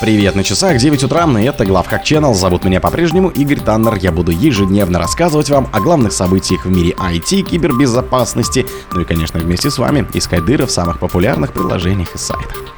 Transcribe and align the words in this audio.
Привет, 0.00 0.36
на 0.36 0.44
часах 0.44 0.78
9 0.78 1.02
утра, 1.02 1.26
и 1.40 1.44
это 1.44 1.66
Главхак 1.66 2.04
Channel. 2.04 2.32
Зовут 2.32 2.64
меня 2.64 2.80
по-прежнему 2.80 3.30
Игорь 3.30 3.58
Таннер. 3.58 3.96
Я 3.96 4.12
буду 4.12 4.30
ежедневно 4.30 5.00
рассказывать 5.00 5.50
вам 5.50 5.66
о 5.72 5.80
главных 5.80 6.12
событиях 6.12 6.66
в 6.66 6.70
мире 6.70 6.94
IT, 6.96 7.42
кибербезопасности, 7.42 8.64
ну 8.92 9.00
и, 9.00 9.04
конечно, 9.04 9.40
вместе 9.40 9.70
с 9.70 9.78
вами 9.78 10.06
искать 10.14 10.44
дыры 10.44 10.66
в 10.66 10.70
самых 10.70 11.00
популярных 11.00 11.52
приложениях 11.52 12.14
и 12.14 12.18
сайтах. 12.18 12.76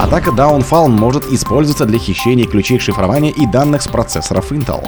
Атака 0.00 0.30
Downfall 0.30 0.88
может 0.88 1.30
использоваться 1.30 1.84
для 1.84 1.98
хищения 1.98 2.46
ключей 2.46 2.78
шифрования 2.78 3.32
и 3.32 3.44
данных 3.44 3.82
с 3.82 3.88
процессоров 3.88 4.50
Intel. 4.50 4.82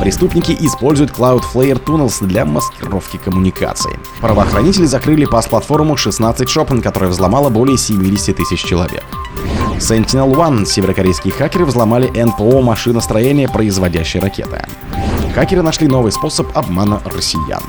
Преступники 0.00 0.54
используют 0.60 1.12
Cloudflare 1.12 1.82
Tunnels 1.82 2.22
для 2.26 2.44
маскировки 2.44 3.16
коммуникаций. 3.16 3.92
Правоохранители 4.20 4.84
закрыли 4.84 5.24
пас-платформу 5.24 5.96
16 5.96 6.46
Shop, 6.46 6.82
которая 6.82 7.08
взломала 7.08 7.48
более 7.48 7.78
70 7.78 8.36
тысяч 8.36 8.62
человек. 8.62 9.04
Sentinel 9.82 10.32
One 10.32 10.64
северокорейские 10.64 11.32
хакеры 11.32 11.64
взломали 11.64 12.06
НПО 12.06 12.60
машиностроения, 12.62 13.48
производящей 13.48 14.20
ракеты. 14.20 14.64
Хакеры 15.34 15.62
нашли 15.62 15.88
новый 15.88 16.12
способ 16.12 16.46
обмана 16.54 17.00
россиян. 17.06 17.62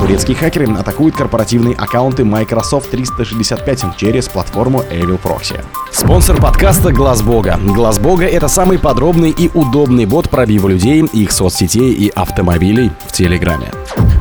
Турецкие 0.00 0.36
хакеры 0.36 0.72
атакуют 0.72 1.16
корпоративные 1.16 1.74
аккаунты 1.74 2.24
Microsoft 2.24 2.90
365 2.90 3.96
через 3.96 4.28
платформу 4.28 4.82
Evil 4.90 5.20
Proxy. 5.20 5.60
Спонсор 5.90 6.40
подкаста 6.40 6.92
Глаз 6.92 7.22
Бога. 7.22 7.58
Глаз 7.60 7.98
Бога 7.98 8.24
это 8.24 8.46
самый 8.46 8.78
подробный 8.78 9.30
и 9.30 9.50
удобный 9.52 10.06
бот 10.06 10.30
пробива 10.30 10.68
людей, 10.68 11.02
их 11.12 11.32
соцсетей 11.32 11.92
и 11.92 12.08
автомобилей 12.08 12.92
в 13.08 13.12
Телеграме. 13.12 13.72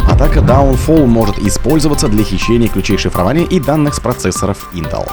Атака 0.09 0.39
Downfall 0.39 1.05
может 1.05 1.37
использоваться 1.37 2.07
для 2.07 2.23
хищения 2.23 2.67
ключей 2.67 2.97
шифрования 2.97 3.43
и 3.43 3.59
данных 3.59 3.93
с 3.93 3.99
процессоров 3.99 4.69
Intel. 4.73 5.07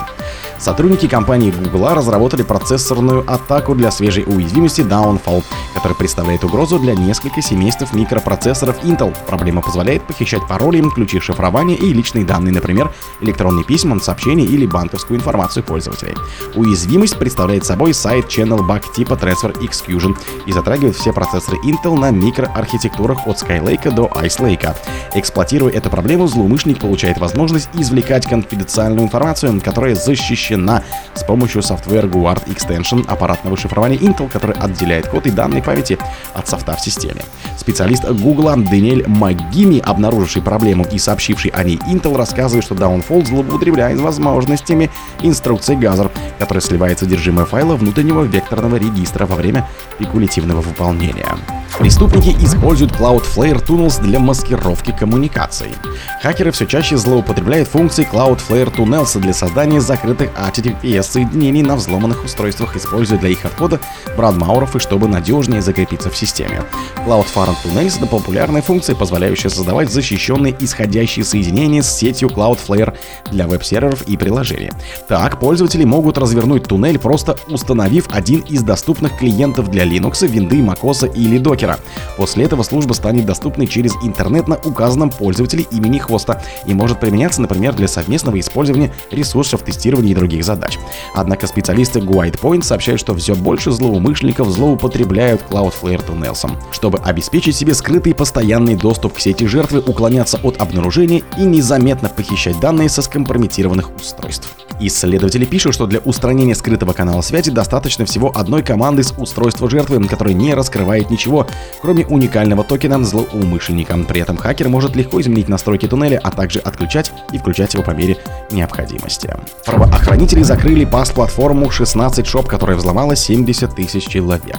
Сотрудники 0.58 1.08
компании 1.08 1.50
Google 1.50 1.88
разработали 1.94 2.42
процессорную 2.42 3.30
атаку 3.30 3.74
для 3.74 3.90
свежей 3.90 4.24
уязвимости 4.26 4.80
Downfall, 4.80 5.44
которая 5.74 5.98
представляет 5.98 6.42
угрозу 6.42 6.78
для 6.78 6.94
нескольких 6.94 7.44
семейств 7.74 7.94
микропроцессоров 7.94 8.82
Intel. 8.84 9.16
Проблема 9.26 9.60
позволяет 9.60 10.06
похищать 10.06 10.46
пароли, 10.48 10.82
ключи 10.94 11.20
шифрования 11.20 11.76
и 11.76 11.92
личные 11.92 12.24
данные, 12.24 12.52
например, 12.52 12.92
электронные 13.20 13.64
письма, 13.64 13.98
сообщения 14.00 14.44
или 14.44 14.66
банковскую 14.66 15.18
информацию 15.18 15.64
пользователей. 15.64 16.14
Уязвимость 16.54 17.18
представляет 17.18 17.64
собой 17.64 17.94
сайт 17.94 18.26
Channel 18.26 18.60
Bug 18.60 18.92
типа 18.94 19.14
Transfer 19.14 19.52
Execution 19.60 20.16
и 20.46 20.52
затрагивает 20.52 20.96
все 20.96 21.12
процессоры 21.12 21.58
Intel 21.64 21.98
на 21.98 22.10
микроархитектурах 22.10 23.26
от 23.26 23.42
Skylake 23.42 23.92
до 23.92 24.06
Ice 24.22 24.38
Lake. 24.40 24.74
Эксплуатируя 25.14 25.72
эту 25.72 25.90
проблему, 25.90 26.26
злоумышленник 26.26 26.80
получает 26.80 27.18
возможность 27.18 27.68
извлекать 27.74 28.26
конфиденциальную 28.26 29.04
информацию, 29.04 29.60
которая 29.60 29.94
защищена 29.94 30.82
с 31.14 31.24
помощью 31.24 31.62
Software 31.62 32.06
Guard 32.06 32.46
Extension 32.46 33.04
аппаратного 33.06 33.56
шифрования 33.56 33.98
Intel, 33.98 34.28
который 34.28 34.56
отделяет 34.56 35.08
код 35.08 35.26
и 35.26 35.30
данные 35.30 35.62
памяти 35.62 35.98
от 36.34 36.48
софта 36.48 36.76
в 36.76 36.80
системе. 36.80 37.22
Специалист 37.64 38.04
Google 38.04 38.50
Даниэль 38.62 39.08
Могими, 39.08 39.78
обнаруживший 39.78 40.42
проблему 40.42 40.84
и 40.92 40.98
сообщивший 40.98 41.50
о 41.52 41.64
ней 41.64 41.80
Intel, 41.88 42.14
рассказывает, 42.14 42.62
что 42.62 42.74
Downfall 42.74 43.24
злоупотребляет 43.24 43.98
возможностями 44.00 44.90
инструкции 45.22 45.74
Gather, 45.74 46.10
которая 46.38 46.60
сливает 46.60 46.98
содержимое 46.98 47.46
файла 47.46 47.76
внутреннего 47.76 48.22
векторного 48.24 48.76
регистра 48.76 49.24
во 49.24 49.36
время 49.36 49.66
спекулятивного 49.96 50.60
выполнения. 50.60 51.38
Преступники 51.78 52.28
используют 52.40 52.92
Cloudflare 52.92 53.60
Tunnels 53.66 54.00
для 54.00 54.20
маскировки 54.20 54.94
коммуникаций. 54.96 55.74
Хакеры 56.22 56.52
все 56.52 56.66
чаще 56.66 56.96
злоупотребляют 56.96 57.68
функции 57.68 58.08
Cloudflare 58.10 58.74
Tunnels 58.74 59.18
для 59.18 59.34
создания 59.34 59.80
закрытых 59.80 60.30
HTTPS-соединений 60.34 61.62
на 61.62 61.74
взломанных 61.74 62.24
устройствах, 62.24 62.76
используя 62.76 63.18
для 63.18 63.30
их 63.30 63.44
отхода 63.44 63.80
брадмауров 64.16 64.76
и 64.76 64.78
чтобы 64.78 65.08
надежнее 65.08 65.62
закрепиться 65.62 66.10
в 66.10 66.16
системе. 66.16 66.62
Cloudflare 67.06 67.56
Tunnels— 67.64 67.96
это 67.98 68.06
популярная 68.06 68.62
функция, 68.62 68.94
позволяющая 68.94 69.50
создавать 69.50 69.90
защищенные 69.92 70.56
исходящие 70.60 71.24
соединения 71.24 71.82
с 71.82 71.92
сетью 71.92 72.28
Cloudflare 72.28 72.96
для 73.32 73.48
веб-серверов 73.48 74.02
и 74.02 74.16
приложений. 74.16 74.70
Так, 75.08 75.40
пользователи 75.40 75.84
могут 75.84 76.18
развернуть 76.18 76.64
туннель, 76.68 77.00
просто 77.00 77.36
установив 77.48 78.06
один 78.10 78.40
из 78.40 78.62
доступных 78.62 79.18
клиентов 79.18 79.70
для 79.70 79.84
Linux, 79.84 80.22
Windows, 80.22 80.64
macOS 80.64 81.12
или 81.14 81.38
Docker. 81.64 81.78
После 82.16 82.44
этого 82.44 82.62
служба 82.62 82.92
станет 82.92 83.26
доступной 83.26 83.66
через 83.66 83.94
интернет 84.02 84.48
на 84.48 84.56
указанном 84.56 85.10
пользователе 85.10 85.66
имени 85.70 85.98
хоста 85.98 86.42
и 86.66 86.74
может 86.74 87.00
применяться, 87.00 87.40
например, 87.40 87.74
для 87.74 87.88
совместного 87.88 88.38
использования 88.38 88.92
ресурсов 89.10 89.62
тестирования 89.62 90.12
и 90.12 90.14
других 90.14 90.44
задач. 90.44 90.78
Однако 91.14 91.46
специалисты 91.46 92.00
GuidePoint 92.00 92.62
сообщают, 92.62 93.00
что 93.00 93.14
все 93.14 93.34
больше 93.34 93.72
злоумышленников 93.72 94.48
злоупотребляют 94.48 95.42
Cloudflare 95.50 96.04
Tunnels, 96.06 96.50
чтобы 96.70 96.98
обеспечить 96.98 97.56
себе 97.56 97.74
скрытый 97.74 98.14
постоянный 98.14 98.76
доступ 98.76 99.14
к 99.14 99.20
сети 99.20 99.46
жертвы, 99.46 99.80
уклоняться 99.80 100.38
от 100.42 100.60
обнаружения 100.60 101.22
и 101.38 101.42
незаметно 101.42 102.08
похищать 102.08 102.60
данные 102.60 102.88
со 102.88 103.02
скомпрометированных 103.02 103.94
устройств. 103.96 104.63
Исследователи 104.80 105.44
пишут, 105.44 105.74
что 105.74 105.86
для 105.86 106.00
устранения 106.00 106.54
скрытого 106.54 106.92
канала 106.92 107.20
связи 107.20 107.50
достаточно 107.50 108.04
всего 108.04 108.32
одной 108.34 108.62
команды 108.62 109.02
с 109.02 109.12
устройства 109.16 109.70
жертвы, 109.70 110.02
которая 110.06 110.34
не 110.34 110.54
раскрывает 110.54 111.10
ничего, 111.10 111.46
кроме 111.80 112.06
уникального 112.06 112.64
токена 112.64 113.02
злоумышленника. 113.04 113.96
При 114.08 114.20
этом 114.20 114.36
хакер 114.36 114.68
может 114.68 114.96
легко 114.96 115.20
изменить 115.20 115.48
настройки 115.48 115.86
туннеля, 115.86 116.20
а 116.22 116.30
также 116.30 116.58
отключать 116.58 117.12
и 117.32 117.38
включать 117.38 117.74
его 117.74 117.82
по 117.82 117.92
мере 117.92 118.18
необходимости. 118.50 119.34
Правоохранители 119.64 120.42
закрыли 120.42 120.84
пас-платформу 120.84 121.70
16 121.70 122.26
шоп, 122.26 122.46
которая 122.48 122.76
взломала 122.76 123.16
70 123.16 123.74
тысяч 123.74 124.06
человек. 124.06 124.58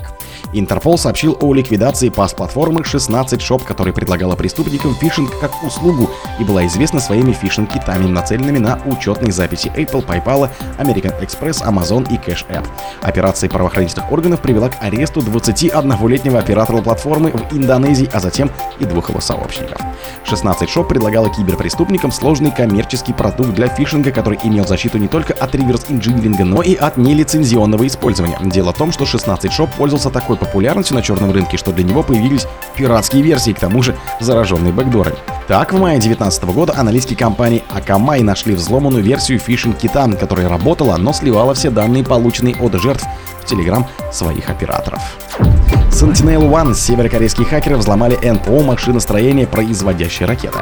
Интерпол 0.58 0.98
сообщил 0.98 1.38
о 1.42 1.54
ликвидации 1.54 2.08
пас-платформы 2.08 2.86
16 2.86 3.42
шоп, 3.42 3.66
которая 3.66 3.94
предлагала 3.94 4.38
преступникам 4.38 4.96
фишинг 4.96 5.38
как 5.42 5.52
услугу 5.64 6.10
и 6.40 6.46
была 6.46 6.66
известна 6.66 7.02
своими 7.02 7.34
фишинг-китами, 7.34 8.08
нацеленными 8.08 8.60
на 8.60 8.80
учетные 8.86 9.34
записи 9.34 9.70
Apple, 9.76 10.06
PayPal, 10.06 10.50
American 10.80 11.14
Express, 11.20 11.62
Amazon 11.68 12.08
и 12.10 12.16
Cash 12.16 12.48
App. 12.48 12.66
Операция 13.02 13.50
правоохранительных 13.50 14.10
органов 14.10 14.40
привела 14.40 14.70
к 14.70 14.82
аресту 14.82 15.20
21-летнего 15.20 16.40
оператора 16.40 16.82
платформы 16.82 17.32
в 17.32 17.54
Индонезии, 17.54 18.10
а 18.14 18.22
затем 18.22 18.50
и 18.80 18.86
двух 18.86 19.10
его 19.10 19.20
сообщников. 19.20 19.82
16 20.24 20.70
шоп 20.70 20.88
предлагала 20.88 21.30
киберпреступникам 21.30 22.14
сложный 22.14 22.52
коммерческий 22.52 23.12
продукт 23.12 23.50
для 23.50 23.68
фишинга, 23.68 24.12
который 24.12 24.40
имел 24.42 24.66
защиту 24.66 25.00
не 25.00 25.10
только 25.10 25.34
от 25.34 25.54
реверс-инжиниринга, 25.54 26.46
но 26.46 26.62
и 26.62 26.76
от 26.76 26.96
нелицензионного 26.96 27.86
использования. 27.88 28.38
Дело 28.42 28.72
в 28.72 28.78
том, 28.78 28.94
что 28.94 29.06
16 29.06 29.52
шоп 29.52 29.70
пользовался 29.72 30.10
такой 30.10 30.38
популярностью 30.46 30.96
на 30.96 31.02
черном 31.02 31.32
рынке, 31.32 31.58
что 31.58 31.72
для 31.72 31.84
него 31.84 32.04
появились 32.04 32.48
пиратские 32.76 33.22
версии, 33.22 33.52
к 33.52 33.60
тому 33.60 33.82
же 33.82 33.96
зараженные 34.20 34.74
бэкдорами. 34.74 35.18
Так, 35.48 35.74
в 35.74 35.80
мае 35.80 36.00
2019 36.00 36.44
года 36.46 36.74
аналитики 36.78 37.14
компании 37.16 37.64
Akamai 37.70 38.24
нашли 38.24 38.56
взломанную 38.56 39.04
версию 39.04 39.40
фишинг-кита, 39.40 40.08
которая 40.20 40.50
работала, 40.50 40.98
но 40.98 41.14
сливала 41.14 41.54
все 41.54 41.70
данные, 41.70 42.04
полученные 42.04 42.56
от 42.56 42.74
жертв 42.82 43.06
в 43.42 43.52
Telegram 43.52 43.86
своих 44.12 44.50
операторов. 44.50 45.02
Sentinel 46.16 46.50
One 46.50 46.74
северокорейские 46.74 47.46
хакеры 47.46 47.76
взломали 47.76 48.16
НПО 48.16 48.64
машиностроения, 48.64 49.46
производящей 49.46 50.26
ракеты. 50.26 50.60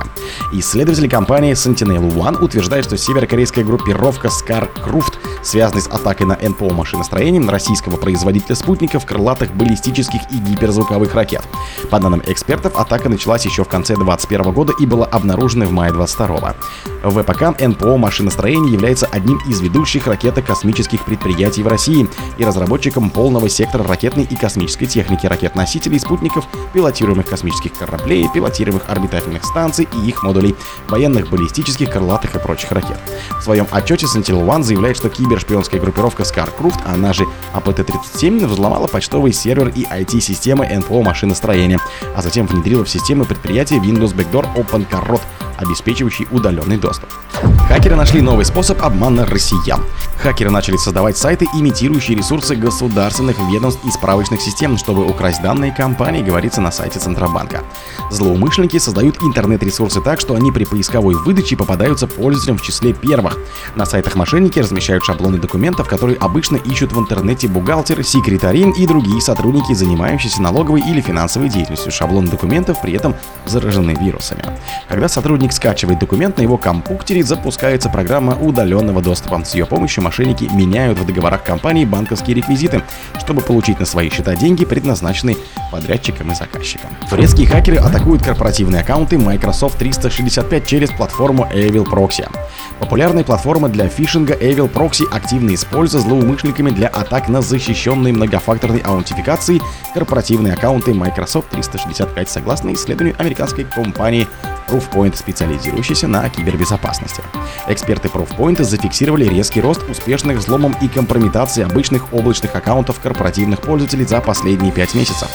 Исследователи 0.51 1.07
компании 1.07 1.53
Sentinel 1.53 2.11
One 2.11 2.43
утверждают, 2.43 2.87
что 2.87 2.97
северокорейская 2.97 3.63
группировка 3.63 4.29
ScarCruft, 4.29 5.13
связанная 5.43 5.83
с 5.83 5.87
атакой 5.87 6.25
на 6.25 6.35
НПО 6.35 6.73
машиностроения 6.73 7.47
российского 7.47 7.97
производителя 7.97 8.55
спутников, 8.55 9.05
крылатых, 9.05 9.53
баллистических 9.53 10.21
и 10.31 10.37
гиперзвуковых 10.37 11.13
ракет. 11.13 11.43
По 11.91 11.99
данным 11.99 12.23
экспертов, 12.25 12.75
атака 12.75 13.09
началась 13.09 13.45
еще 13.45 13.63
в 13.63 13.69
конце 13.69 13.95
2021 13.95 14.53
года 14.53 14.73
и 14.79 14.87
была 14.87 15.05
обнаружена 15.05 15.67
в 15.67 15.71
мае 15.71 15.93
22 15.93 16.55
ВПК 17.03 17.59
НПО 17.59 17.97
машиностроения 17.97 18.71
является 18.71 19.05
одним 19.05 19.39
из 19.47 19.59
ведущих 19.59 20.07
ракетно-космических 20.07 21.05
предприятий 21.05 21.61
в 21.61 21.67
России 21.67 22.09
и 22.37 22.43
разработчиком 22.45 23.11
полного 23.11 23.49
сектора 23.49 23.83
ракетной 23.83 24.23
и 24.23 24.35
космической 24.35 24.87
техники 24.87 25.27
ракет-носителей, 25.43 25.99
спутников, 25.99 26.45
пилотируемых 26.73 27.25
космических 27.25 27.73
кораблей, 27.73 28.29
пилотируемых 28.33 28.83
орбитальных 28.87 29.43
станций 29.43 29.87
и 29.93 30.07
их 30.07 30.23
модулей, 30.23 30.55
военных, 30.87 31.29
баллистических, 31.29 31.91
крылатых 31.91 32.35
и 32.35 32.39
прочих 32.39 32.71
ракет. 32.71 32.97
В 33.39 33.41
своем 33.41 33.67
отчете 33.71 34.05
Sentinel 34.05 34.45
One 34.45 34.63
заявляет, 34.63 34.97
что 34.97 35.09
кибершпионская 35.09 35.81
группировка 35.81 36.23
ScarCruft, 36.23 36.79
она 36.85 37.13
же 37.13 37.25
АПТ-37, 37.53 38.45
взломала 38.47 38.87
почтовый 38.87 39.33
сервер 39.33 39.69
и 39.69 39.83
IT-системы 39.83 40.65
НПО 40.65 41.01
машиностроения, 41.01 41.79
а 42.15 42.21
затем 42.21 42.47
внедрила 42.47 42.85
в 42.85 42.89
системы 42.89 43.25
предприятия 43.25 43.77
Windows 43.77 44.15
Backdoor 44.15 44.47
Open 44.55 44.87
Carrot, 44.89 45.21
обеспечивающий 45.57 46.27
удаленный 46.31 46.77
доступ. 46.77 47.09
Хакеры 47.67 47.95
нашли 47.95 48.21
новый 48.21 48.45
способ 48.45 48.81
обмана 48.83 49.25
россиян. 49.25 49.83
Хакеры 50.21 50.51
начали 50.51 50.77
создавать 50.77 51.17
сайты, 51.17 51.47
имитирующие 51.53 52.15
ресурсы 52.15 52.55
государственных 52.55 53.37
ведомств 53.51 53.83
и 53.83 53.91
справочных 53.91 54.41
систем, 54.41 54.77
чтобы 54.77 55.05
украсть 55.05 55.41
данные 55.41 55.73
компании, 55.73 56.21
говорится 56.21 56.61
на 56.61 56.71
сайте 56.71 56.99
Центробанка. 56.99 57.63
Злоумышленники 58.11 58.77
создают 58.77 59.21
интернет-ресурсы 59.23 60.01
так, 60.01 60.21
что 60.21 60.35
они 60.35 60.51
при 60.51 60.65
поисковой 60.65 61.15
выдаче 61.15 61.57
попадаются 61.57 62.07
пользователям 62.07 62.57
в 62.57 62.61
числе 62.61 62.93
первых. 62.93 63.39
На 63.75 63.85
сайтах 63.85 64.15
мошенники 64.15 64.59
размещают 64.59 65.03
шаблоны 65.03 65.39
документов, 65.39 65.87
которые 65.87 66.17
обычно 66.17 66.57
ищут 66.57 66.93
в 66.93 66.99
интернете 66.99 67.47
бухгалтеры, 67.47 68.03
секретари 68.03 68.71
и 68.77 68.87
другие 68.87 69.19
сотрудники, 69.19 69.73
занимающиеся 69.73 70.41
налоговой 70.41 70.81
или 70.81 71.01
финансовой 71.01 71.49
деятельностью. 71.49 71.91
Шаблоны 71.91 72.27
документов 72.27 72.81
при 72.81 72.93
этом 72.93 73.15
заражены 73.45 73.91
вирусами. 73.99 74.43
Когда 74.87 75.09
сотрудник 75.09 75.51
скачивает 75.53 75.99
документ, 75.99 76.37
на 76.37 76.43
его 76.43 76.57
компьютере 76.57 77.23
запускается 77.23 77.62
программа 77.89 78.35
удаленного 78.35 79.01
доступа. 79.01 79.41
С 79.45 79.55
ее 79.55 79.65
помощью 79.65 80.03
мошенники 80.03 80.49
меняют 80.53 80.99
в 80.99 81.05
договорах 81.05 81.43
компании 81.43 81.85
банковские 81.85 82.35
реквизиты, 82.35 82.83
чтобы 83.17 83.41
получить 83.41 83.79
на 83.79 83.85
свои 83.85 84.09
счета 84.09 84.35
деньги, 84.35 84.65
предназначенные 84.65 85.37
подрядчикам 85.71 86.31
и 86.33 86.35
заказчикам. 86.35 86.89
Турецкие 87.09 87.47
хакеры 87.47 87.77
атакуют 87.77 88.21
корпоративные 88.21 88.81
аккаунты 88.81 89.17
Microsoft 89.17 89.77
365 89.77 90.67
через 90.67 90.89
платформу 90.91 91.47
Evil 91.53 91.85
Proxy. 91.85 92.29
Популярная 92.79 93.23
платформа 93.23 93.69
для 93.69 93.87
фишинга 93.87 94.33
Evil 94.33 94.69
Proxy 94.69 95.05
активно 95.09 95.53
используется 95.53 96.09
злоумышленниками 96.09 96.69
для 96.69 96.89
атак 96.89 97.29
на 97.29 97.41
защищенные 97.41 98.11
многофакторной 98.11 98.79
аутентификацией 98.79 99.61
корпоративные 99.93 100.53
аккаунты 100.53 100.93
Microsoft 100.93 101.49
365 101.51 102.29
согласно 102.29 102.73
исследованию 102.73 103.15
американской 103.17 103.63
компании 103.63 104.27
Proofpoint, 104.67 105.15
специализирующейся 105.15 106.07
на 106.07 106.27
кибербезопасности. 106.29 107.23
Эксперты 107.67 108.07
Proofpoint 108.07 108.63
зафиксировали 108.63 109.25
резкий 109.25 109.61
рост 109.61 109.81
успешных 109.89 110.37
взломов 110.37 110.81
и 110.81 110.87
компрометации 110.87 111.63
обычных 111.63 112.13
облачных 112.13 112.55
аккаунтов 112.55 112.99
корпоративных 112.99 113.61
пользователей 113.61 114.05
за 114.05 114.21
последние 114.21 114.71
5 114.71 114.95
месяцев 114.95 115.29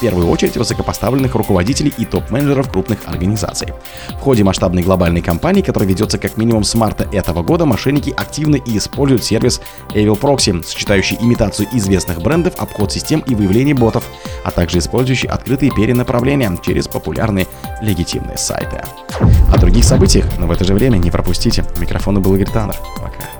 в 0.00 0.02
первую 0.02 0.28
очередь 0.28 0.56
высокопоставленных 0.56 1.34
руководителей 1.34 1.92
и 1.98 2.06
топ-менеджеров 2.06 2.72
крупных 2.72 3.00
организаций. 3.04 3.68
В 4.08 4.20
ходе 4.20 4.42
масштабной 4.42 4.82
глобальной 4.82 5.20
кампании, 5.20 5.60
которая 5.60 5.90
ведется 5.90 6.16
как 6.16 6.38
минимум 6.38 6.64
с 6.64 6.74
марта 6.74 7.06
этого 7.12 7.42
года, 7.42 7.66
мошенники 7.66 8.08
активно 8.08 8.56
и 8.56 8.78
используют 8.78 9.24
сервис 9.24 9.60
Evil 9.90 10.18
Proxy, 10.18 10.64
сочетающий 10.64 11.18
имитацию 11.20 11.68
известных 11.74 12.22
брендов, 12.22 12.54
обход 12.56 12.90
систем 12.90 13.20
и 13.26 13.34
выявление 13.34 13.74
ботов, 13.74 14.04
а 14.44 14.50
также 14.50 14.78
использующий 14.78 15.28
открытые 15.28 15.72
перенаправления 15.72 16.56
через 16.62 16.88
популярные 16.88 17.46
легитимные 17.80 18.38
сайты. 18.38 18.82
О 19.52 19.58
других 19.58 19.84
событиях, 19.84 20.26
но 20.38 20.46
в 20.46 20.50
это 20.50 20.64
же 20.64 20.74
время 20.74 20.96
не 20.98 21.10
пропустите. 21.10 21.64
Микрофон 21.78 22.20
был 22.20 22.34
Игорь 22.34 22.50
Таннер. 22.50 22.76
Пока. 22.96 23.39